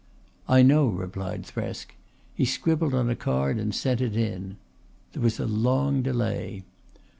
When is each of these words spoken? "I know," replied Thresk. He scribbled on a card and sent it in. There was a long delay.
"I 0.49 0.63
know," 0.63 0.87
replied 0.87 1.43
Thresk. 1.45 1.91
He 2.33 2.43
scribbled 2.43 2.95
on 2.95 3.07
a 3.07 3.15
card 3.15 3.59
and 3.59 3.71
sent 3.71 4.01
it 4.01 4.15
in. 4.15 4.57
There 5.13 5.21
was 5.21 5.39
a 5.39 5.45
long 5.45 6.01
delay. 6.01 6.63